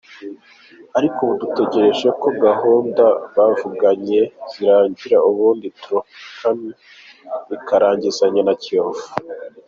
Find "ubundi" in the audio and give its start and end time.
5.29-5.65